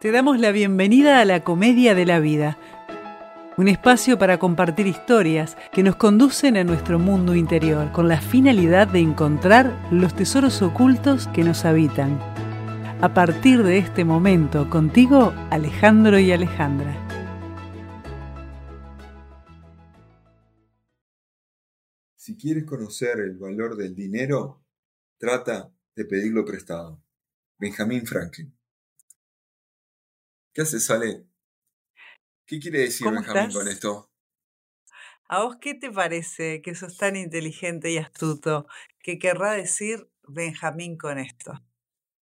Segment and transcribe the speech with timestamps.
[0.00, 2.56] Te damos la bienvenida a la Comedia de la Vida,
[3.56, 8.86] un espacio para compartir historias que nos conducen a nuestro mundo interior con la finalidad
[8.86, 12.16] de encontrar los tesoros ocultos que nos habitan.
[13.00, 16.94] A partir de este momento, contigo, Alejandro y Alejandra.
[22.14, 24.62] Si quieres conocer el valor del dinero,
[25.18, 27.02] trata de pedirlo prestado.
[27.58, 28.57] Benjamin Franklin.
[30.58, 31.24] ¿Qué haces, Ale?
[32.44, 34.10] ¿Qué quiere decir Benjamín con esto?
[35.28, 38.66] ¿A vos qué te parece que sos tan inteligente y astuto?
[38.98, 41.52] ¿Qué querrá decir Benjamín con esto?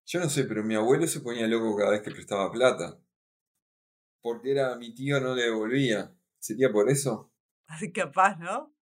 [0.04, 3.00] Yo no sé, pero mi abuelo se ponía loco cada vez que prestaba plata.
[4.20, 6.14] Porque era mi tío no le devolvía.
[6.38, 7.32] ¿Sería por eso?
[7.68, 8.75] Así capaz, ¿no?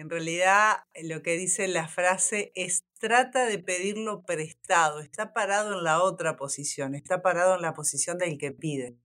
[0.00, 5.00] En realidad, lo que dice la frase es trata de pedirlo prestado.
[5.00, 8.96] Está parado en la otra posición, está parado en la posición del que pide.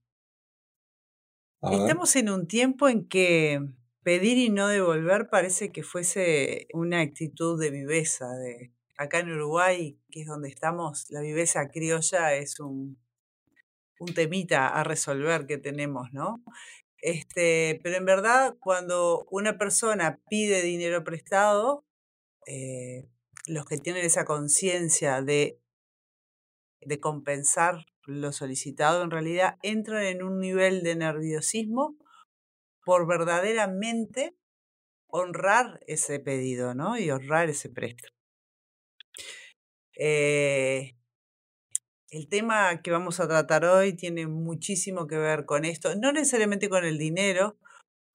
[1.60, 3.60] Estamos en un tiempo en que
[4.04, 8.30] pedir y no devolver parece que fuese una actitud de viveza.
[8.30, 12.96] De, acá en Uruguay, que es donde estamos, la viveza criolla es un,
[13.98, 16.42] un temita a resolver que tenemos, ¿no?
[17.06, 21.84] Este, pero en verdad, cuando una persona pide dinero prestado,
[22.48, 23.06] eh,
[23.46, 25.60] los que tienen esa conciencia de,
[26.80, 31.96] de compensar lo solicitado, en realidad entran en un nivel de nerviosismo
[32.84, 34.34] por verdaderamente
[35.06, 36.98] honrar ese pedido, ¿no?
[36.98, 38.16] Y honrar ese préstamo.
[39.96, 40.96] Eh,
[42.10, 46.68] el tema que vamos a tratar hoy tiene muchísimo que ver con esto, no necesariamente
[46.68, 47.56] con el dinero,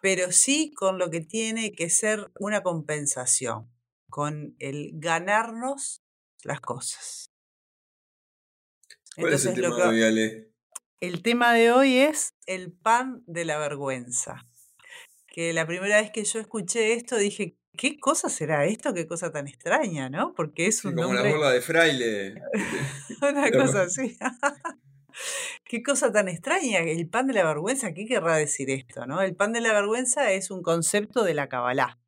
[0.01, 3.69] pero sí con lo que tiene que ser una compensación,
[4.09, 6.01] con el ganarnos
[6.43, 7.29] las cosas.
[9.15, 10.51] ¿Cuál es el tema de hoy, Ale?
[11.01, 14.47] El tema de hoy es el pan de la vergüenza.
[15.27, 18.93] Que la primera vez que yo escuché esto dije, ¿qué cosa será esto?
[18.93, 20.33] ¿Qué cosa tan extraña, no?
[20.33, 22.35] Porque es un como la bola de fraile.
[23.21, 24.17] Una cosa así.
[25.65, 29.05] Qué cosa tan extraña, el pan de la vergüenza, ¿qué querrá decir esto?
[29.05, 29.21] ¿no?
[29.21, 31.99] El pan de la vergüenza es un concepto de la Kabbalah.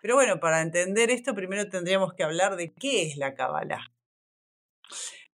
[0.00, 3.92] Pero bueno, para entender esto, primero tendríamos que hablar de qué es la Kabbalah.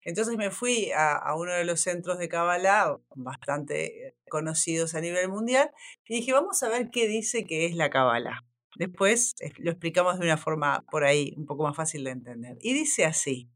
[0.03, 5.29] Entonces me fui a, a uno de los centros de Kabbalah, bastante conocidos a nivel
[5.29, 5.71] mundial,
[6.05, 8.43] y dije, vamos a ver qué dice que es la Kabbalah.
[8.77, 12.57] Después lo explicamos de una forma por ahí un poco más fácil de entender.
[12.61, 13.49] Y dice así,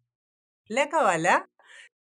[0.68, 1.50] la Kabbalah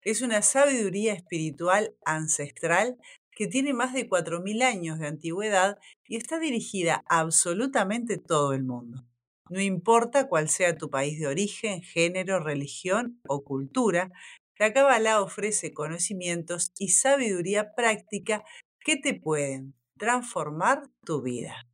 [0.02, 2.96] es una sabiduría espiritual ancestral
[3.30, 8.64] que tiene más de 4.000 años de antigüedad y está dirigida a absolutamente todo el
[8.64, 9.04] mundo.
[9.50, 14.10] No importa cuál sea tu país de origen, género, religión o cultura,
[14.58, 18.44] la Kabbalah ofrece conocimientos y sabiduría práctica
[18.80, 21.66] que te pueden transformar tu vida.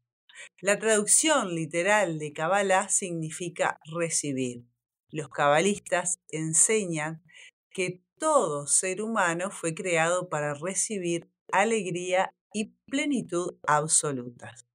[0.60, 4.64] La traducción literal de Kabbalah significa recibir.
[5.10, 7.22] Los cabalistas enseñan
[7.70, 14.66] que todo ser humano fue creado para recibir alegría y plenitud absolutas.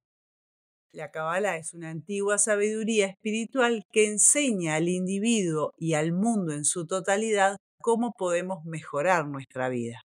[0.92, 6.64] La Kabbalah es una antigua sabiduría espiritual que enseña al individuo y al mundo en
[6.64, 10.05] su totalidad cómo podemos mejorar nuestra vida.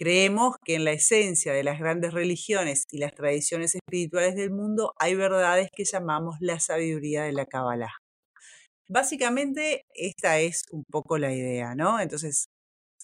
[0.00, 4.94] Creemos que en la esencia de las grandes religiones y las tradiciones espirituales del mundo
[4.98, 7.92] hay verdades que llamamos la sabiduría de la Kabbalah.
[8.88, 12.00] Básicamente, esta es un poco la idea, ¿no?
[12.00, 12.46] Entonces,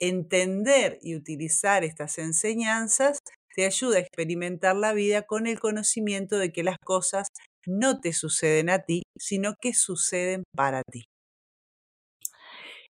[0.00, 3.18] entender y utilizar estas enseñanzas
[3.54, 7.28] te ayuda a experimentar la vida con el conocimiento de que las cosas
[7.66, 11.04] no te suceden a ti, sino que suceden para ti.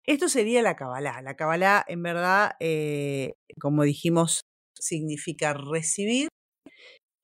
[0.05, 1.21] Esto sería la Kabbalah.
[1.21, 4.41] La Kabbalah, en verdad, eh, como dijimos,
[4.77, 6.27] significa recibir.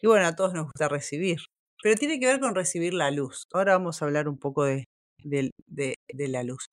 [0.02, 1.40] Y bueno, a todos nos gusta recibir.
[1.84, 3.44] Pero tiene que ver con recibir la luz.
[3.54, 4.86] Ahora vamos a hablar un poco de,
[6.14, 6.68] la luz.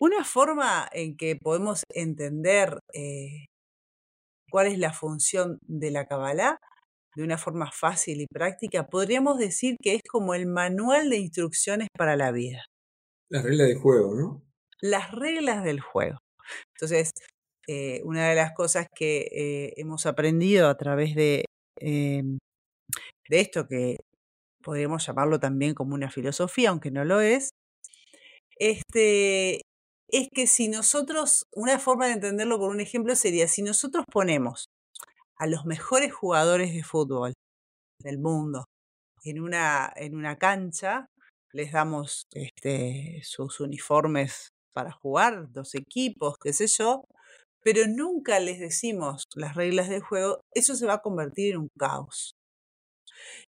[0.00, 3.46] Una forma en que podemos entender eh,
[4.50, 6.58] cuál es la función de la Kabbalah
[7.16, 11.88] de una forma fácil y práctica, podríamos decir que es como el manual de instrucciones
[11.96, 12.64] para la vida.
[13.30, 14.42] La regla de juego, ¿no?
[14.80, 16.18] Las reglas del juego.
[16.74, 17.12] Entonces,
[17.66, 21.44] eh, una de las cosas que eh, hemos aprendido a través de,
[21.80, 22.38] em,
[23.28, 23.96] de esto, que
[24.62, 27.50] podríamos llamarlo también como una filosofía, aunque no lo es,
[28.58, 29.62] este,
[30.08, 34.66] es que si nosotros, una forma de entenderlo con un ejemplo sería, si nosotros ponemos
[35.38, 37.32] a los mejores jugadores de fútbol
[38.00, 38.64] del mundo
[39.24, 41.06] en una, en una cancha,
[41.52, 47.04] les damos este, sus uniformes para jugar, dos equipos, qué sé yo,
[47.62, 51.68] pero nunca les decimos las reglas del juego, eso se va a convertir en un
[51.78, 52.34] caos.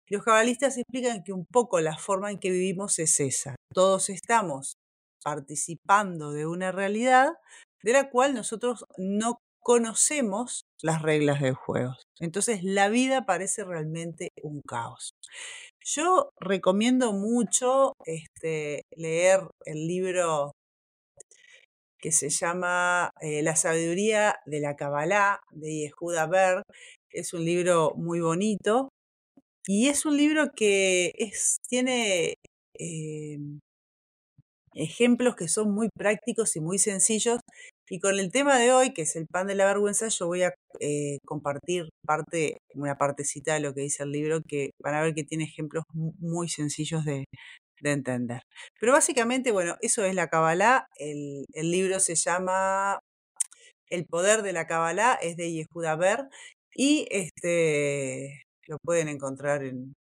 [0.08, 3.56] Los cabalistas explican que un poco la forma en que vivimos es esa.
[3.72, 4.74] Todos estamos
[5.22, 7.32] participando de una realidad
[7.82, 11.94] de la cual nosotros no conocemos las reglas del juego.
[12.20, 15.14] Entonces la vida parece realmente un caos.
[15.82, 20.52] Yo recomiendo mucho este, leer el libro
[22.04, 26.62] que se llama eh, La sabiduría de la Kabbalah de Yehuda Ber.
[27.10, 28.90] Es un libro muy bonito
[29.66, 31.14] y es un libro que
[31.66, 32.34] tiene
[32.74, 33.58] em,
[34.74, 37.40] ejemplos que son muy prácticos y muy sencillos.
[37.88, 40.42] Y con el tema de hoy, que es el pan de la vergüenza, yo voy
[40.42, 45.02] a eh, compartir parte, una partecita de lo que dice el libro, que van a
[45.02, 47.24] ver que tiene ejemplos muy sencillos de,
[47.80, 48.42] de entender.
[48.80, 50.86] Pero básicamente, bueno, eso es la Kabbalah.
[50.96, 53.00] El, el libro se llama
[53.88, 56.28] El poder de la Kabbalah, es de Yehuda Ber.
[56.74, 59.94] Y este lo pueden encontrar en.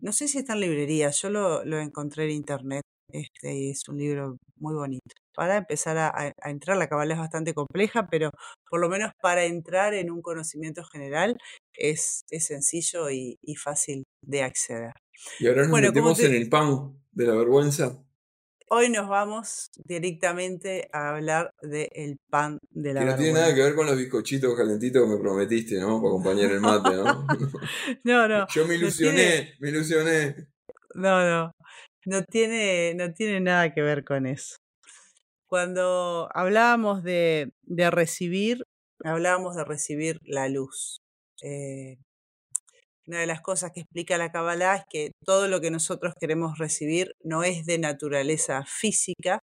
[0.00, 2.82] No sé si está en librerías, yo lo, lo encontré en internet.
[3.12, 5.14] Este es un libro muy bonito.
[5.38, 8.32] Para empezar a, entrar, la Kabbalah es bastante compleja, pero
[8.68, 11.36] por lo menos para entrar en un conocimiento general
[11.74, 14.90] es, es sencillo y, y fácil de acceder.
[15.38, 18.02] Y ahora nos metemos en el pan de la vergüenza.
[18.68, 23.04] Hoy nos vamos directamente a hablar del pan de la vergüenza.
[23.04, 26.02] Que no tiene nada que ver con los bizcochitos calentitos que me prometiste, ¿no?
[26.02, 27.26] Para acompañar el mate, ¿no?
[28.02, 28.46] no, no.
[28.52, 30.48] Yo me ilusioné, me ilusioné.
[30.96, 31.52] No, no.
[32.06, 34.56] No tiene, no tiene nada que ver con eso.
[35.48, 38.64] Cuando hablábamos de, recibir,
[39.02, 40.98] hablábamos de recibir la luz.
[41.42, 41.96] Eh,
[43.06, 46.58] una de las cosas que explica la Kabbalah es que todo lo que nosotros queremos
[46.58, 49.40] recibir no es de naturaleza física,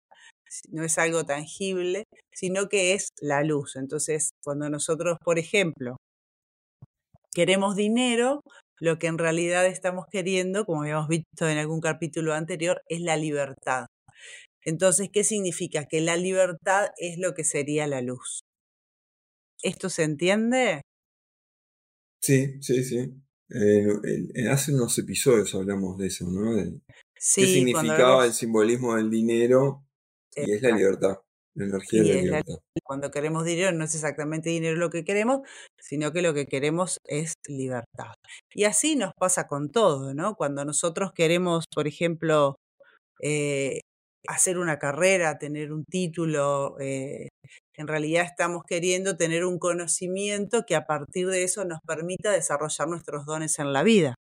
[0.70, 3.76] no es algo tangible, sino que es la luz.
[3.76, 5.98] Entonces, cuando nosotros, por ejemplo,
[7.32, 8.42] queremos dinero,
[8.80, 13.16] lo que en realidad estamos queriendo, como habíamos visto en algún capítulo anterior, es la
[13.18, 13.86] libertad.
[14.64, 15.86] Entonces, ¿qué significa?
[15.86, 18.42] Que la libertad es lo que sería la luz.
[19.64, 20.82] ¿Esto se entiende?
[22.22, 23.14] Sí, sí, sí.
[23.54, 26.56] Eh, hace unos episodios hablamos de eso, ¿no?
[26.56, 26.80] De
[27.18, 29.84] sí, qué significaba el simbolismo del dinero
[30.36, 31.18] y es la libertad,
[31.56, 32.56] la energía de la libertad.
[32.86, 35.42] cuando queremos dinero no es exactamente dinero lo que queremos,
[35.78, 38.14] sino que lo que queremos es libertad.
[38.54, 40.36] Y así nos pasa con todo, ¿no?
[40.36, 42.56] Cuando nosotros queremos, por ejemplo,
[43.22, 43.82] eh,
[44.28, 47.30] hacer una carrera, tener un título, eh,
[47.76, 52.88] en realidad estamos queriendo tener un conocimiento que a partir de eso nos permita desarrollar
[52.88, 54.16] nuestros dones en la vida.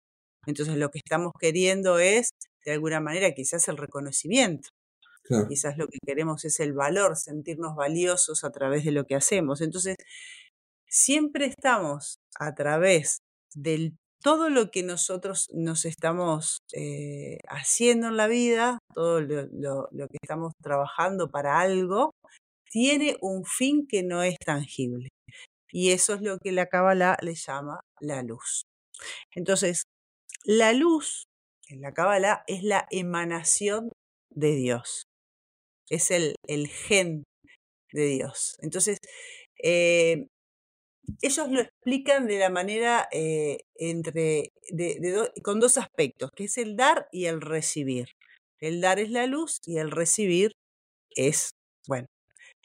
[0.46, 2.30] Entonces lo que estamos queriendo es,
[2.66, 4.70] de alguna manera, quizás el reconocimiento.
[5.50, 9.60] Quizás lo que queremos es el valor, sentirnos valiosos a través de lo que hacemos.
[9.60, 9.98] Entonces,
[10.88, 13.20] siempre estamos a través
[13.54, 20.18] del todo lo que nosotros nos estamos eh, haciendo en la vida, todo lo, que
[20.22, 22.12] estamos trabajando para algo,
[22.70, 25.08] tiene un fin que no es tangible.
[25.72, 28.64] Y eso es lo que la Kabbalah le llama la luz.
[29.34, 29.84] Entonces,
[30.44, 31.24] la luz
[31.70, 33.94] en la Kabbalah es la emanación
[34.30, 35.06] de Dios.
[35.90, 37.24] Es el, el gen
[37.94, 38.58] de Dios.
[38.60, 38.98] Entonces,
[39.64, 40.28] eh,
[41.22, 44.52] ellos lo explican de la manera eh, entre,
[45.44, 48.10] con dos aspectos, que es el dar y el recibir.
[48.60, 50.52] El dar es la luz y el recibir
[51.12, 51.52] es,
[51.88, 52.08] bueno,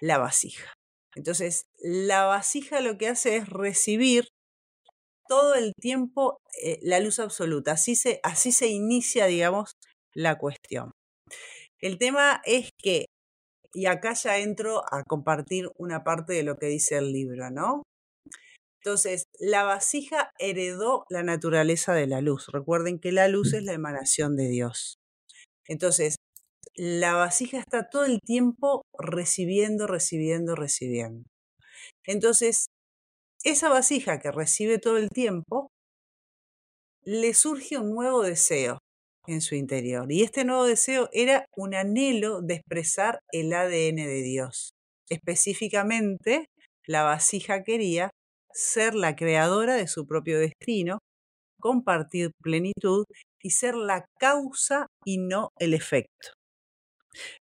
[0.01, 0.75] la vasija.
[1.15, 4.29] Entonces, la vasija lo que hace es recibir
[5.29, 7.73] todo el tiempo eh, la luz absoluta.
[7.73, 9.73] Así se, así se inicia, digamos,
[10.15, 10.93] la cuestión.
[11.81, 13.07] El tema es que,
[13.75, 17.83] y acá ya entro a compartir una parte de lo que dice el libro, ¿no?
[18.85, 22.49] Entonces, la vasija heredó la naturaleza de la luz.
[22.53, 24.99] Recuerden que la luz es la emanación de Dios.
[25.69, 26.17] Entonces,
[26.75, 31.23] la vasija está todo el tiempo recibiendo, recibiendo, recibiendo.
[32.05, 32.67] Entonces,
[33.45, 35.69] esa vasija que recibe todo el tiempo,
[37.05, 38.79] le surge un nuevo deseo
[39.29, 40.11] en su interior.
[40.11, 44.73] Y este nuevo deseo era un anhelo de expresar el ADN de Dios.
[45.09, 46.47] Específicamente,
[46.85, 48.11] la vasija quería
[48.55, 50.99] ser la creadora de su propio destino,
[51.61, 53.05] compartir plenitud
[53.43, 56.31] y ser la causa y no el efecto.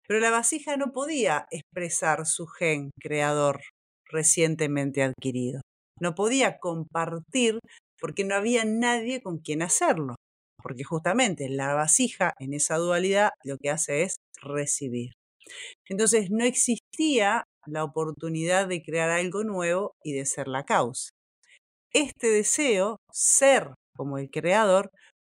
[0.06, 3.60] Pero la vasija no podía expresar su gen creador
[4.10, 5.60] recientemente adquirido.
[6.00, 7.58] No podía compartir
[8.00, 10.14] porque no había nadie con quien hacerlo.
[10.62, 15.12] Porque justamente la vasija en esa dualidad lo que hace es recibir.
[15.88, 21.10] Entonces no existía la oportunidad de crear algo nuevo y de ser la causa.
[21.92, 24.90] Este deseo, ser como el creador,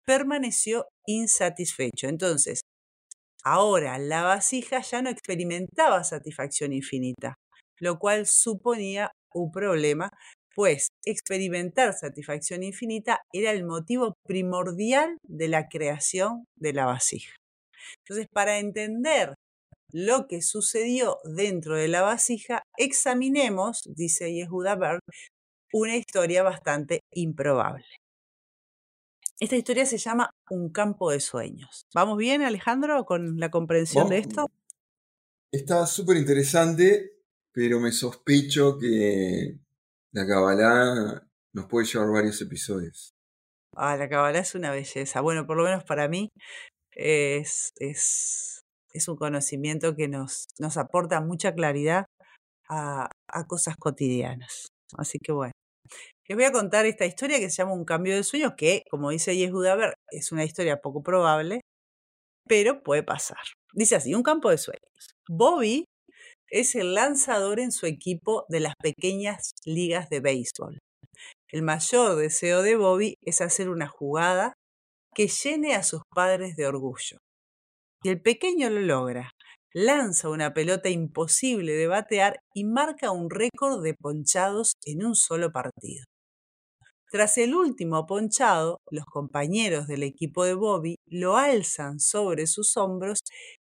[0.05, 2.09] permaneció insatisfecho.
[2.09, 2.61] Entonces,
[3.45, 7.35] ahora la vasija ya no experimentaba satisfacción infinita,
[7.79, 10.11] lo cual suponía un problema,
[10.55, 17.35] pues experimentar satisfacción infinita era el motivo primordial de la creación de la vasija.
[18.05, 19.35] Entonces, para entender
[19.93, 25.01] lo que sucedió dentro de la vasija, examinemos, dice Yehuda Berg,
[25.73, 27.85] una historia bastante improbable.
[29.39, 31.87] Esta historia se llama Un campo de sueños.
[31.95, 34.47] ¿Vamos bien, Alejandro, con la comprensión de esto?
[35.51, 37.13] Está súper interesante,
[37.53, 39.59] pero me sospecho que
[40.13, 43.15] la Kabbalah nos puede llevar varios episodios.
[43.75, 45.21] Ah, la Kabbalah es una belleza.
[45.21, 46.31] Bueno, por lo menos para mí
[46.93, 48.60] es, es,
[48.93, 52.07] es un conocimiento que nos, nos aporta mucha claridad
[52.69, 54.69] a, a cosas cotidianas.
[54.97, 55.53] Así que bueno.
[56.29, 59.11] Les voy a contar esta historia que se llama Un cambio de sueños, que, como
[59.11, 61.61] dice Yehuda Ver, es una historia poco probable,
[62.47, 63.39] pero puede pasar.
[63.73, 65.15] Dice así, un campo de sueños.
[65.29, 65.87] Bobby
[66.49, 70.79] es el lanzador en su equipo de las pequeñas ligas de béisbol.
[71.53, 74.55] El mayor deseo de Bobby es hacer una jugada
[75.15, 77.19] que llene a sus padres de orgullo.
[78.03, 79.33] Y el pequeño lo logra.
[79.73, 85.53] Lanza una pelota imposible de batear y marca un récord de ponchados en un solo
[85.53, 86.05] partido.
[87.11, 93.19] Tras el último ponchado, los compañeros del equipo de Bobby lo alzan sobre sus hombros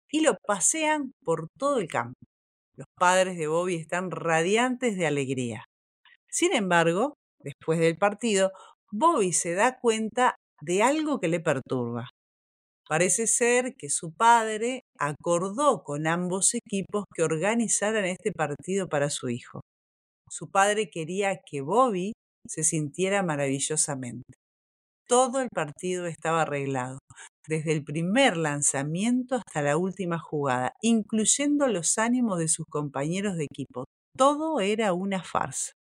[0.09, 2.19] y lo pasean por todo el campo.
[2.77, 5.65] Los padres de Bobby están radiantes de alegría.
[6.31, 8.53] Sin embargo, después del partido,
[8.93, 12.09] Bobby se da cuenta de algo que le perturba.
[12.91, 19.29] Parece ser que su padre acordó con ambos equipos que organizaran este partido para su
[19.29, 19.61] hijo.
[20.29, 22.15] Su padre quería que Bobby
[22.49, 24.35] se sintiera maravillosamente.
[25.07, 26.99] Todo el partido estaba arreglado,
[27.47, 33.45] desde el primer lanzamiento hasta la última jugada, incluyendo los ánimos de sus compañeros de
[33.45, 33.85] equipo.
[34.17, 35.75] Todo era una farsa.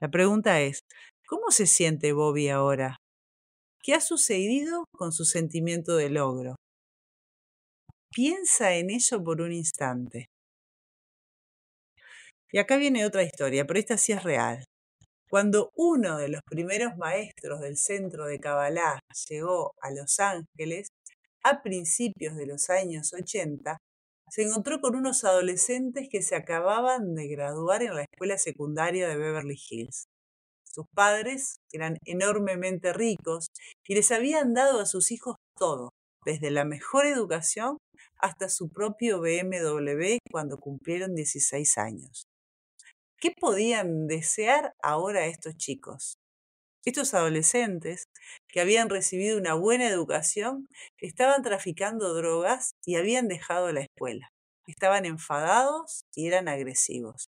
[0.00, 0.80] La pregunta es,
[1.28, 2.96] ¿cómo se siente Bobby ahora?
[3.88, 6.56] ¿Qué ha sucedido con su sentimiento de logro?
[8.14, 10.26] Piensa en ello por un instante.
[12.52, 14.62] Y acá viene otra historia, pero esta sí es real.
[15.30, 20.88] Cuando uno de los primeros maestros del centro de Kabbalah llegó a Los Ángeles,
[21.42, 23.78] a principios de los años 80,
[24.30, 29.16] se encontró con unos adolescentes que se acababan de graduar en la escuela secundaria de
[29.16, 30.08] Beverly Hills.
[30.70, 33.48] Sus padres eran enormemente ricos
[33.86, 35.90] y les habían dado a sus hijos todo,
[36.24, 37.78] desde la mejor educación
[38.18, 42.26] hasta su propio BMW cuando cumplieron 16 años.
[43.20, 46.18] ¿Qué podían desear ahora estos chicos?
[46.84, 48.04] Estos adolescentes,
[48.48, 50.68] que habían recibido una buena educación,
[51.00, 54.28] estaban traficando drogas y habían dejado la escuela.
[54.66, 57.28] Estaban enfadados y eran agresivos.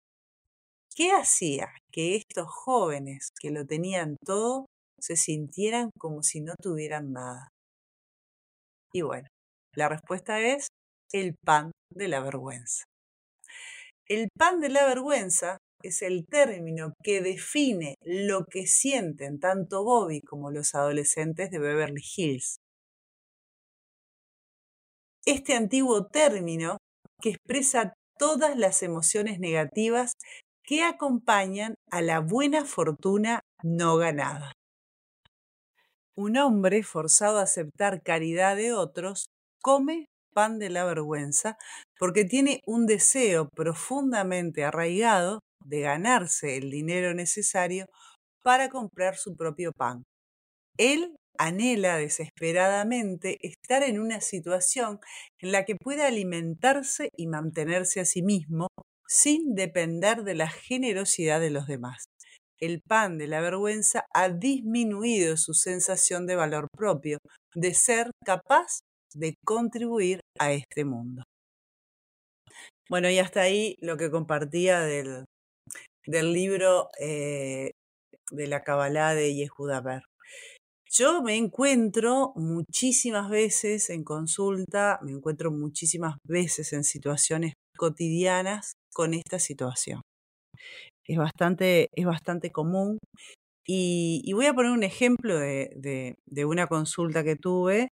[0.97, 4.65] ¿Qué hacía que estos jóvenes que lo tenían todo
[4.99, 7.49] se sintieran como si no tuvieran nada?
[8.95, 9.29] Y bueno,
[9.75, 10.69] la respuesta es
[11.13, 12.85] el pan de la vergüenza.
[14.09, 20.23] El pan de la vergüenza es el término que define lo que sienten tanto Bobby
[20.23, 22.57] como los adolescentes de Beverly Hills.
[25.27, 26.79] Este antiguo término
[27.21, 30.15] que expresa todas las emociones negativas
[30.67, 34.53] que acompañan a la buena fortuna no ganada.
[36.17, 39.27] Un hombre forzado a aceptar caridad de otros
[39.63, 41.57] come pan de la vergüenza
[41.99, 47.87] porque tiene un deseo profundamente arraigado de ganarse el dinero necesario
[48.43, 50.03] para comprar su propio pan.
[50.79, 55.01] Él anhela desesperadamente estar en una situación
[55.41, 58.69] en la que pueda alimentarse y mantenerse a sí mismo
[59.09, 62.07] sin depender de la generosidad de los demás.
[62.59, 67.19] El pan de la vergüenza ha disminuido su sensación de valor propio,
[67.55, 68.81] de ser capaz
[69.15, 71.23] de contribuir a este mundo.
[72.89, 75.25] Bueno, y hasta ahí lo que compartía del,
[76.07, 77.73] del libro eh,
[78.31, 80.03] de la Kabbalah de Yehuda Ber.
[80.89, 89.13] Yo me encuentro muchísimas veces en consulta, me encuentro muchísimas veces en situaciones cotidianas con
[89.13, 90.01] esta situación.
[91.07, 92.99] Es bastante, es bastante común
[93.67, 97.89] y, voy a poner un ejemplo de, una consulta que tuve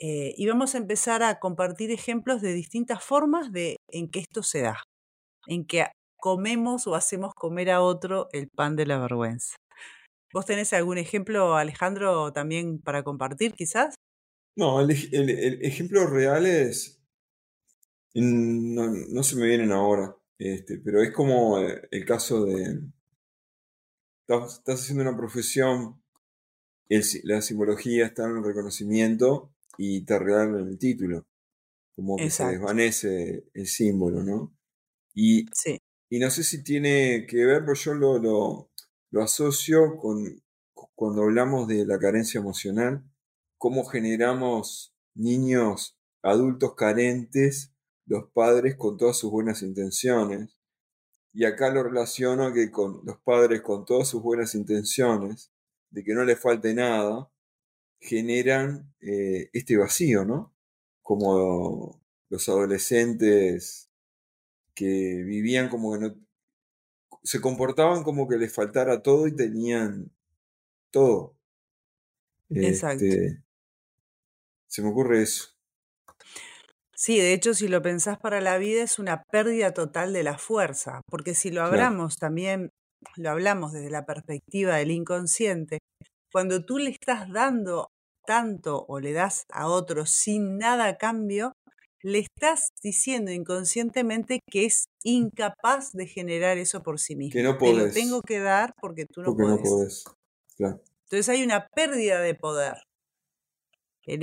[0.00, 4.42] eh, y vamos a empezar a compartir ejemplos de distintas formas de en que esto
[4.42, 4.82] se da.
[5.46, 5.84] en que
[6.16, 9.56] comemos o hacemos comer a otro el pan de la vergüenza.
[10.32, 13.96] ¿Vos tenés algún ejemplo, Alejandro, también para compartir quizás?
[14.56, 14.90] No, el,
[15.62, 16.99] ejemplo real es,
[18.14, 22.80] no, se me vienen ahora, este, pero es como eh, el caso de,
[24.20, 26.02] estás, haciendo una profesión,
[27.24, 31.26] la simbología está en el reconocimiento y te regalan el título,
[31.94, 34.56] como que se desvanece el símbolo, ¿no?
[35.14, 35.46] Y,
[36.08, 38.68] y no sé si tiene que ver, pero yo lo,
[39.10, 40.42] lo, asocio con
[40.94, 43.04] cuando hablamos de la carencia emocional,
[43.58, 47.72] cómo generamos niños, adultos carentes,
[48.10, 50.58] los padres con todas sus buenas intenciones.
[51.32, 55.52] Y acá lo relaciono que con los padres con todas sus buenas intenciones,
[55.90, 57.30] de que no les falte nada,
[58.00, 60.52] generan eh, este vacío, ¿no?
[61.02, 63.88] Como los adolescentes
[64.74, 66.16] que vivían como que no,
[67.22, 70.10] se comportaban como que les faltara todo y tenían
[70.90, 71.36] todo.
[72.48, 73.04] Exacto.
[73.04, 73.44] Este,
[74.66, 75.59] se me ocurre eso.
[77.00, 80.36] Sí, de hecho, si lo pensás para la vida es una pérdida total de la
[80.36, 82.72] fuerza, porque si lo hablamos también,
[83.16, 85.78] lo hablamos desde la perspectiva del inconsciente,
[86.30, 87.88] cuando tú le estás dando
[88.26, 91.54] tanto o le das a otro sin nada a cambio,
[92.02, 97.32] le estás diciendo inconscientemente que es incapaz de generar eso por sí mismo.
[97.32, 100.04] Que no Te lo tengo que dar porque tú no porque podés.
[100.58, 102.74] Entonces hay una pérdida de poder.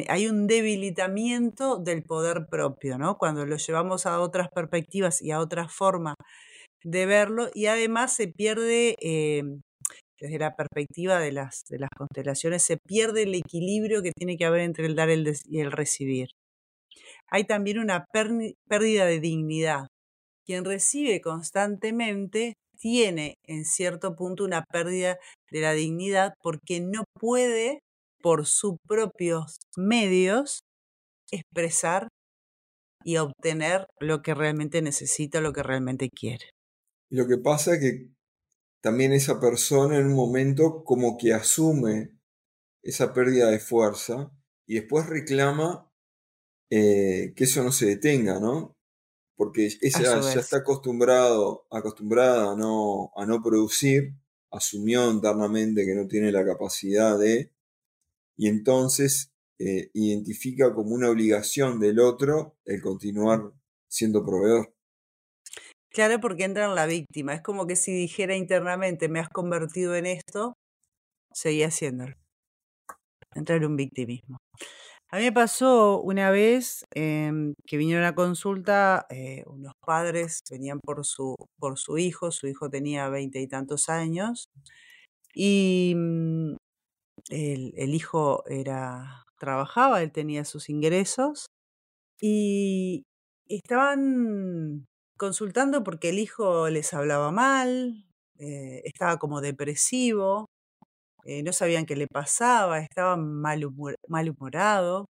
[0.09, 3.17] Hay un debilitamiento del poder propio, ¿no?
[3.17, 6.15] Cuando lo llevamos a otras perspectivas y a otra forma
[6.83, 9.43] de verlo, y además se pierde, eh,
[10.19, 14.45] desde la perspectiva de las, de las constelaciones, se pierde el equilibrio que tiene que
[14.45, 16.29] haber entre el dar y el recibir
[17.29, 19.87] hay también una pérdida de dignidad.
[20.45, 25.17] Quien recibe constantemente tiene en cierto punto una pérdida
[25.51, 27.79] de la dignidad porque no puede
[28.27, 30.59] por sus propios medios
[31.31, 32.09] expresar
[33.05, 36.49] y obtener lo que realmente necesita, lo que realmente quiere.
[37.09, 38.11] Y lo que pasa es que
[38.83, 42.19] también esa persona en un momento como que asume
[42.83, 44.29] esa pérdida de fuerza
[44.67, 45.89] y después reclama
[46.69, 48.75] eh, que eso no se detenga, ¿no?
[49.37, 54.15] Porque ella ya está acostumbrado, acostumbrada a no, a no producir,
[54.51, 57.53] asumió internamente que no tiene la capacidad de,
[58.37, 63.51] y entonces eh, identifica como una obligación del otro el continuar
[63.89, 64.73] siendo proveedor.
[65.89, 67.33] Claro, porque entra en la víctima.
[67.33, 70.53] Es como que si dijera internamente, me has convertido en esto,
[71.33, 72.13] seguía haciéndolo.
[73.35, 74.37] Entra en un victimismo.
[75.09, 80.79] A mí me pasó una vez em, que vinieron a consulta eh, unos padres, venían
[80.81, 84.49] por su, por su hijo, su hijo tenía veinte y tantos años,
[85.33, 86.55] y mm,
[87.29, 91.47] el, el hijo era, trabajaba, él tenía sus ingresos,
[92.21, 93.05] y
[93.47, 94.87] estaban
[95.17, 98.05] consultando porque el hijo les hablaba mal,
[98.39, 100.47] eh, estaba como depresivo,
[101.25, 105.07] eh, no sabían qué le pasaba, estaba malhumorado,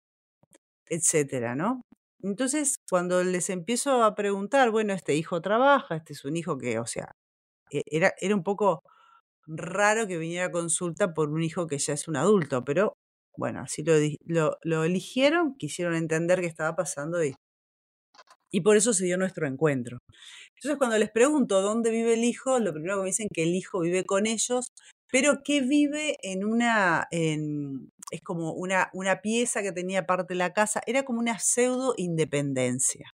[0.90, 1.82] etcétera, ¿no?
[2.24, 6.80] Entonces, cuando les empiezo a preguntar, bueno, este hijo trabaja, este es un hijo que,
[6.80, 7.12] o sea,
[7.72, 8.82] e-, era, era un poco
[9.48, 12.94] raro que viniera a consulta por un hijo que ya es un adulto, pero
[13.38, 13.84] bueno, así
[14.26, 17.36] lo, eligieron, quisieron entender qué estaba pasando y,
[18.52, 20.00] y por eso se dio nuestro encuentro.
[20.56, 23.54] Entonces, cuando les pregunto dónde vive el hijo, lo primero que me dicen que el
[23.56, 24.72] hijo vive con ellos,
[25.12, 30.40] pero que vive en una, en, es como una, una pieza que tenía parte de
[30.40, 33.12] la casa, era como una pseudo independencia.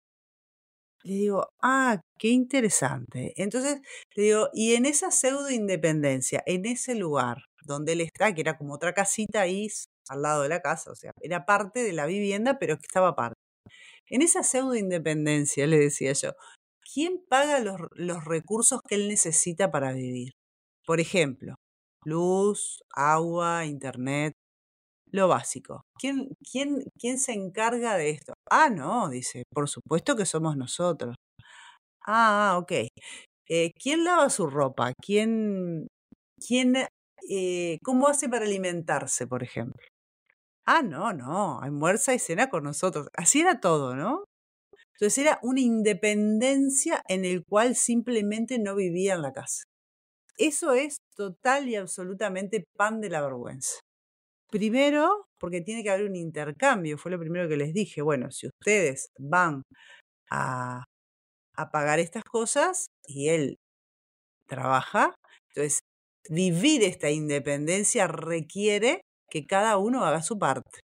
[1.04, 3.32] Le digo, ah, qué interesante.
[3.36, 3.80] Entonces,
[4.14, 8.56] le digo, y en esa pseudo independencia, en ese lugar donde él está, que era
[8.56, 9.68] como otra casita ahí
[10.08, 13.08] al lado de la casa, o sea, era parte de la vivienda, pero que estaba
[13.08, 13.36] aparte.
[14.08, 16.32] En esa pseudo independencia, le decía yo,
[16.92, 20.32] ¿quién paga los, los recursos que él necesita para vivir?
[20.86, 21.54] Por ejemplo,
[22.04, 24.34] luz, agua, internet,
[25.12, 25.82] lo básico.
[25.98, 28.34] ¿Quién, quién, quién se encarga de esto?
[28.50, 31.14] Ah, no, dice, por supuesto que somos nosotros.
[32.06, 32.72] Ah, ok.
[33.48, 34.92] Eh, ¿Quién lava su ropa?
[35.02, 35.88] ¿Quién,
[36.46, 36.76] quién,
[37.30, 39.82] eh, cómo hace para alimentarse, por ejemplo?
[40.66, 43.08] Ah, no, no, almuerza y cena con nosotros.
[43.16, 44.24] Así era todo, ¿no?
[44.94, 49.64] Entonces era una independencia en el cual simplemente no vivía en la casa.
[50.38, 53.80] Eso es total y absolutamente pan de la vergüenza.
[54.52, 58.02] Primero, porque tiene que haber un intercambio, fue lo primero que les dije.
[58.02, 59.62] Bueno, si ustedes van
[60.30, 60.84] a,
[61.72, 63.56] pagar estas cosas y él
[64.46, 65.14] trabaja.
[65.48, 65.80] Entonces,
[66.28, 70.80] vivir esta independencia requiere que cada uno haga su parte.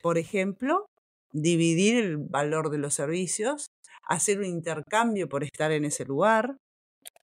[0.00, 0.86] Por ejemplo,
[1.32, 3.66] dividir el valor de los servicios,
[4.08, 6.58] hacer un intercambio por estar en ese lugar,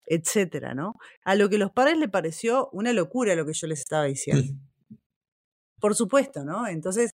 [0.06, 0.96] etcétera, ¿no?
[1.24, 4.71] A lo que los padres le pareció una locura lo que yo les estaba diciendo.
[5.82, 6.68] Por supuesto, ¿no?
[6.68, 7.12] Entonces,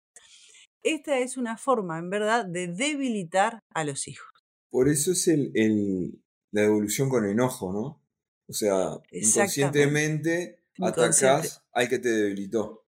[0.82, 4.28] esta es una forma, en verdad, de debilitar a los hijos.
[4.70, 6.20] Por eso es el,
[6.52, 8.02] la devolución con enojo, ¿no?
[8.48, 12.84] O sea, inconscientemente atacás al que te debilitó.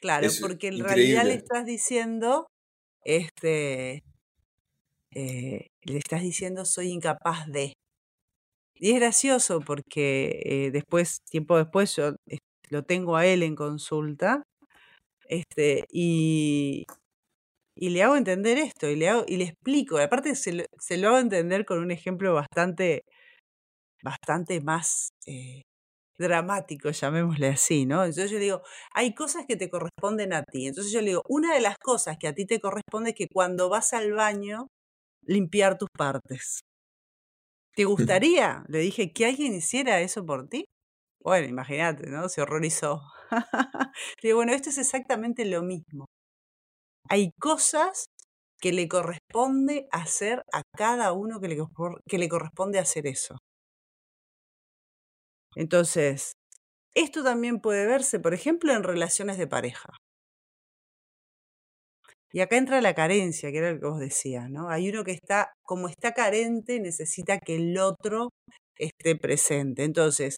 [0.00, 2.46] Claro, porque en realidad le estás diciendo,
[3.04, 4.02] este,
[5.14, 7.72] eh, le estás diciendo soy incapaz de.
[8.74, 12.14] Y es gracioso porque eh, después, tiempo después, yo
[12.70, 14.44] lo tengo a él en consulta,
[15.28, 16.84] este, y,
[17.76, 19.98] y le hago entender esto, y le hago, y le explico.
[19.98, 23.04] Aparte se lo, se lo hago entender con un ejemplo bastante,
[24.02, 25.62] bastante más eh,
[26.18, 28.04] dramático, llamémosle así, ¿no?
[28.04, 28.62] Entonces yo digo,
[28.94, 30.66] hay cosas que te corresponden a ti.
[30.68, 33.28] Entonces yo le digo, una de las cosas que a ti te corresponde es que
[33.32, 34.68] cuando vas al baño,
[35.26, 36.60] limpiar tus partes.
[37.74, 38.64] ¿Te gustaría?
[38.68, 40.64] Le dije, que alguien hiciera eso por ti.
[41.20, 42.28] Bueno, imagínate, ¿no?
[42.28, 43.02] Se horrorizó.
[44.22, 46.06] digo, bueno, esto es exactamente lo mismo.
[47.10, 48.06] Hay cosas
[48.60, 51.58] que le corresponde hacer a cada uno que le,
[52.08, 53.36] que le corresponde hacer eso.
[55.56, 56.32] Entonces,
[56.94, 59.90] esto también puede verse, por ejemplo, en relaciones de pareja.
[62.32, 64.68] Y acá entra la carencia, que era lo que vos decías, ¿no?
[64.68, 68.30] Hay uno que está, como está carente, necesita que el otro
[68.76, 69.84] esté presente.
[69.84, 70.36] Entonces,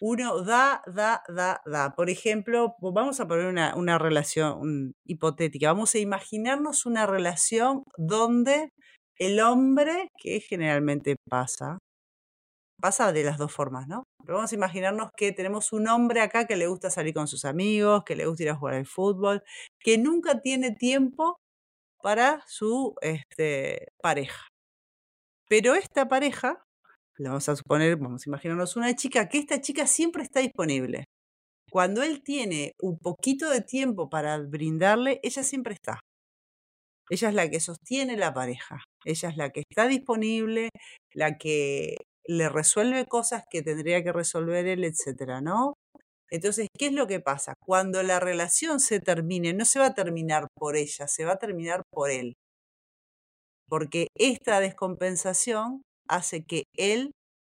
[0.00, 1.94] uno da, da, da, da.
[1.96, 5.72] Por ejemplo, vamos a poner una, una relación hipotética.
[5.72, 8.70] Vamos a imaginarnos una relación donde
[9.18, 11.78] el hombre, que generalmente pasa,
[12.80, 14.04] pasa de las dos formas, ¿no?
[14.24, 17.44] Pero vamos a imaginarnos que tenemos un hombre acá que le gusta salir con sus
[17.44, 19.42] amigos, que le gusta ir a jugar al fútbol,
[19.80, 21.36] que nunca tiene tiempo
[22.02, 24.48] para su este, pareja.
[25.48, 26.62] Pero esta pareja,
[27.18, 31.04] le vamos a suponer, vamos a una chica, que esta chica siempre está disponible.
[31.70, 36.00] Cuando él tiene un poquito de tiempo para brindarle, ella siempre está.
[37.10, 38.82] Ella es la que sostiene la pareja.
[39.04, 40.70] Ella es la que está disponible,
[41.14, 45.74] la que le resuelve cosas que tendría que resolver él, etcétera, ¿no?
[46.30, 47.54] Entonces, ¿qué es lo que pasa?
[47.64, 51.38] Cuando la relación se termine, no se va a terminar por ella, se va a
[51.38, 52.34] terminar por él.
[53.68, 57.12] Porque esta descompensación hace que él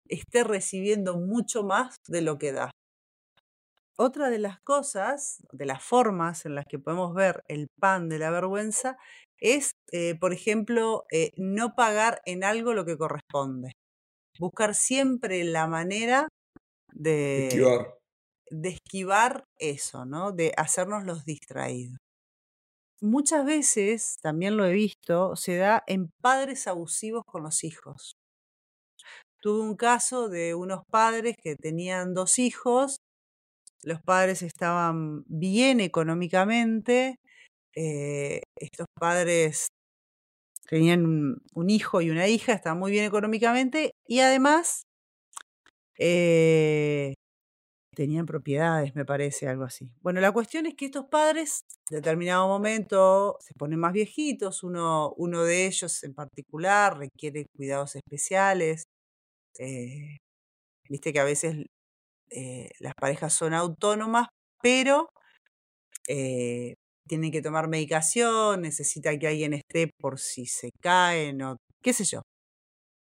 [0.09, 2.71] esté recibiendo mucho más de lo que da.
[3.97, 8.17] Otra de las cosas, de las formas en las que podemos ver el pan de
[8.17, 8.97] la vergüenza,
[9.39, 13.73] es, eh, por ejemplo, eh, no pagar en algo lo que corresponde
[14.39, 16.27] buscar siempre la manera
[16.93, 17.99] de esquivar.
[18.51, 20.31] de esquivar eso, ¿no?
[20.31, 21.97] De hacernos los distraídos.
[23.01, 28.15] Muchas veces, también lo he visto, se da en padres abusivos con los hijos.
[29.41, 32.97] Tuve un caso de unos padres que tenían dos hijos,
[33.83, 37.15] los padres estaban bien económicamente,
[37.75, 39.69] eh, estos padres
[40.67, 41.05] tenían
[41.53, 44.83] un, hijo y una hija, estaban muy bien económicamente y además
[45.97, 47.15] eh,
[47.95, 49.91] tenían propiedades, me parece, algo así.
[50.01, 55.13] Bueno, la cuestión es que estos padres, en determinado momento, se ponen más viejitos, uno,
[55.17, 58.83] uno de ellos en particular requiere cuidados especiales.
[59.57, 60.17] Eh,
[60.89, 61.65] viste que a veces
[62.31, 64.27] eh, las parejas son autónomas,
[64.61, 65.09] pero
[67.07, 72.05] tienen que tomar medicación, necesita que alguien esté por si se caen o qué sé
[72.05, 72.21] yo.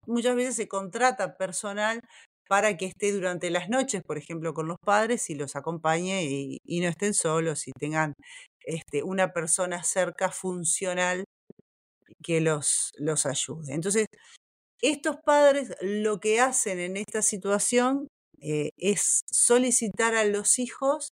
[0.06, 2.00] Muchas veces se contrata personal
[2.48, 6.80] para que esté durante las noches, por ejemplo, con los padres y los acompañe y,
[6.80, 8.14] no estén solos y tengan
[8.64, 11.24] este, una persona cerca funcional
[12.24, 13.74] que los, los ayude.
[13.74, 14.06] Entonces,
[14.82, 18.08] estos padres lo que hacen en esta situación
[18.40, 21.12] eh, es solicitar a los hijos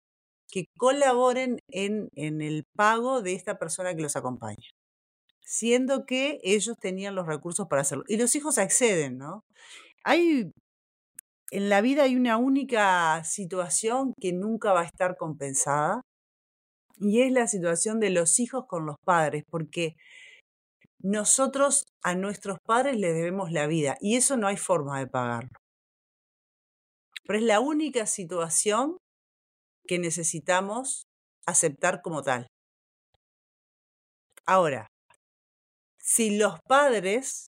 [0.51, 4.69] que colaboren en, el pago de esta persona que los acompaña,
[5.41, 8.03] siendo que ellos tenían los recursos para hacerlo.
[8.07, 9.45] Y los hijos acceden, ¿no?
[10.03, 10.51] Hay,
[11.51, 16.01] en la vida hay una única situación que nunca va a estar compensada,
[16.99, 19.95] y es la situación de los hijos con los padres, porque
[21.03, 25.49] nosotros a nuestros padres les debemos la vida, y eso no hay forma de pagarlo.
[27.25, 28.97] Pero es la única situación
[29.87, 31.03] que necesitamos
[31.45, 32.47] aceptar como tal.
[34.45, 34.87] Ahora,
[35.99, 37.47] si los padres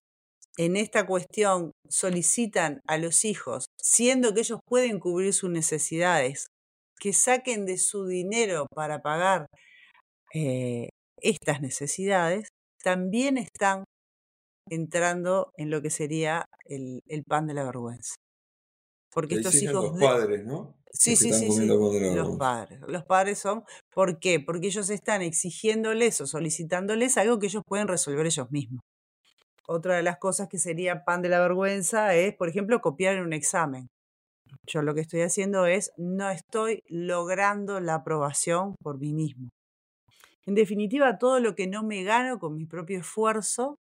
[0.58, 6.48] en esta cuestión solicitan a los hijos, siendo que ellos pueden cubrir sus necesidades,
[7.00, 9.48] que saquen de su dinero para pagar
[10.34, 10.89] eh,
[11.22, 12.48] estas necesidades,
[12.86, 13.84] también están
[14.69, 18.13] entrando en lo que sería el, pan de la vergüenza.
[19.12, 19.91] Porque estos hijos...
[19.91, 20.76] Los padres, ¿no?
[20.91, 21.65] Sí, sí, sí, sí.
[21.65, 22.80] Los padres.
[22.88, 24.39] Los padres son, ¿por qué?
[24.39, 28.82] Porque ellos están exigiéndoles o solicitándoles algo que ellos pueden resolver ellos mismos.
[29.67, 33.24] Otra de las cosas que sería pan de la vergüenza es, por ejemplo, copiar en
[33.24, 33.88] un examen.
[34.67, 39.50] Yo lo que estoy haciendo es, no estoy logrando la aprobación por mí mismo.
[40.48, 43.78] En definitiva, todo lo que no me gano con mi propio esfuerzo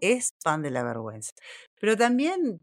[0.00, 1.32] es pan de la vergüenza.
[1.80, 2.60] Pero también,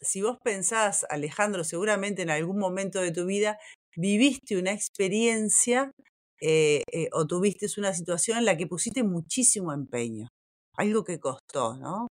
[0.00, 3.58] si vos pensás, Alejandro, seguramente en algún momento de tu vida
[3.96, 5.90] viviste una experiencia
[6.40, 10.28] eh, eh, o tuviste una situación en la que pusiste muchísimo empeño
[10.76, 12.08] algo que costó, ¿no?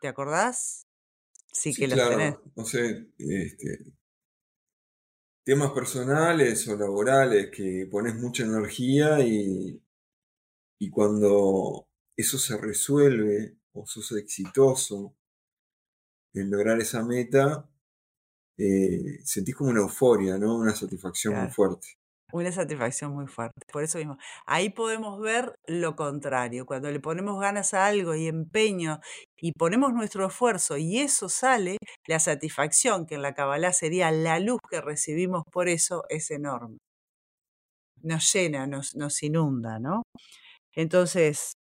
[0.00, 0.82] ¿Te acordás?
[1.52, 2.42] Sí, que lo claro.
[2.56, 3.93] No sé, este,
[5.44, 9.80] temas personales o laborales que pones mucha energía y,
[10.80, 15.14] y cuando eso se resuelve o sos exitoso
[16.32, 17.68] en lograr esa meta,
[18.58, 20.56] eh, sentís como una euforia, ¿no?
[20.56, 21.88] Una satisfacción muy fuerte.
[22.34, 23.60] Una satisfacción muy fuerte.
[23.72, 26.66] Por eso mismo, ahí podemos ver lo contrario.
[26.66, 28.98] Cuando le ponemos ganas a algo y empeño
[29.38, 31.76] y ponemos nuestro esfuerzo y eso sale,
[32.08, 36.78] la satisfacción, que en la Kabbalah sería la luz que recibimos por eso, es enorme.
[38.02, 40.02] Nos llena, nos, nos inunda, ¿no?
[40.74, 41.52] Entonces,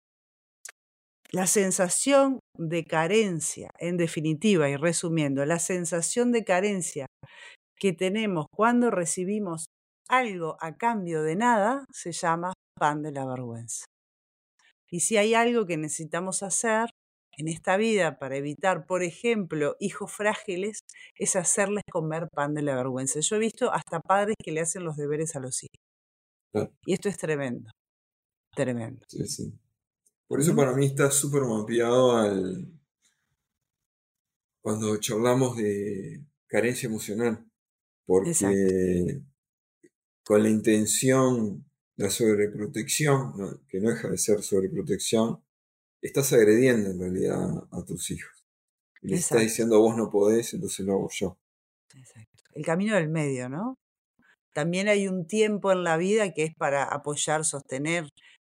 [1.32, 7.06] la sensación de carencia, en definitiva y resumiendo, la sensación de carencia
[7.78, 9.66] que tenemos cuando recibimos
[10.12, 13.86] algo a cambio de nada se llama pan de la vergüenza.
[14.90, 16.90] Y si hay algo que necesitamos hacer
[17.38, 20.80] en esta vida para evitar, por ejemplo, hijos frágiles,
[21.16, 23.20] es hacerles comer pan de la vergüenza.
[23.20, 26.68] Yo he visto hasta padres que le hacen los deberes a los hijos.
[26.84, 27.70] Y esto es tremendo,
[28.54, 29.00] tremendo.
[29.08, 29.58] Sí, sí.
[30.28, 32.70] Por eso para mí está súper mapeado al...
[34.60, 37.46] cuando charlamos de carencia emocional.
[38.04, 39.22] Porque
[40.24, 41.64] con la intención,
[41.96, 45.42] la sobreprotección, que no deja de ser sobreprotección,
[46.00, 48.44] estás agrediendo en realidad a tus hijos.
[49.02, 51.38] Y les estás diciendo vos no podés, entonces lo hago yo.
[51.94, 52.44] Exacto.
[52.54, 53.76] El camino del medio, ¿no?
[54.52, 58.08] También hay un tiempo en la vida que es para apoyar, sostener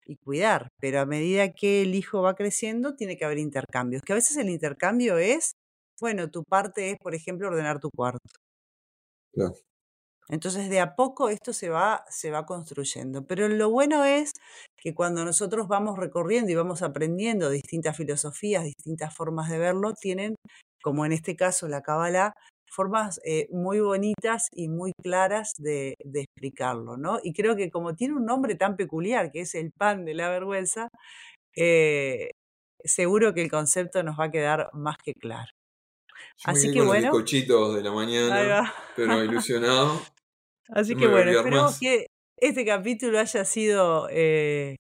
[0.07, 4.13] y cuidar, pero a medida que el hijo va creciendo tiene que haber intercambios, que
[4.13, 5.53] a veces el intercambio es,
[6.01, 8.21] bueno, tu parte es, por ejemplo, ordenar tu cuarto.
[9.33, 9.55] Claro.
[10.31, 13.27] Entonces, de a poco esto se va, se va construyendo.
[13.27, 14.33] Pero lo bueno es
[14.77, 20.35] que cuando nosotros vamos recorriendo y vamos aprendiendo distintas filosofías, distintas formas de verlo, tienen,
[20.83, 22.35] como en este caso la Kabbalah,
[22.71, 27.19] formas eh, muy bonitas y muy claras de, explicarlo, ¿no?
[27.23, 30.29] Y creo que como tiene un nombre tan peculiar, que es el pan de la
[30.29, 30.89] vergüenza,
[31.57, 32.31] eh,
[32.85, 35.51] seguro que el concepto nos va a quedar más que claro.
[36.45, 37.11] Así que bueno.
[37.13, 40.01] Los de la mañana, pero ilusionado.
[40.69, 44.77] Así que bueno, esperemos que este capítulo haya sido eh,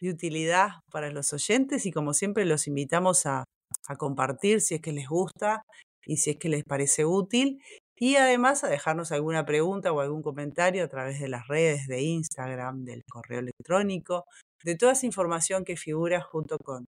[0.00, 3.44] de utilidad para los oyentes y como siempre los invitamos a,
[3.88, 5.62] a compartir si es que les gusta
[6.06, 7.60] y si es que les parece útil.
[7.96, 12.02] Y además a dejarnos alguna pregunta o algún comentario a través de las redes de
[12.02, 14.24] Instagram, del correo electrónico,
[14.64, 16.86] de toda esa información que figura junto con,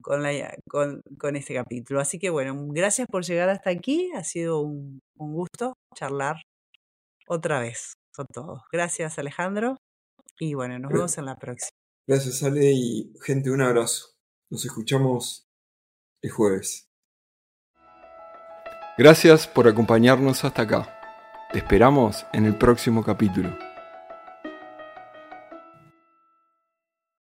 [0.00, 2.00] con, la, con, con este capítulo.
[2.00, 6.36] Así que bueno, gracias por llegar hasta aquí, ha sido un, un gusto charlar
[7.30, 8.62] otra vez con todos.
[8.72, 9.76] Gracias Alejandro
[10.38, 11.70] y bueno, nos vemos en la próxima.
[12.06, 14.08] Gracias Ale y gente, un abrazo.
[14.50, 15.46] Nos escuchamos
[16.22, 16.88] el jueves.
[18.98, 21.00] Gracias por acompañarnos hasta acá.
[21.52, 23.69] Te esperamos en el próximo capítulo.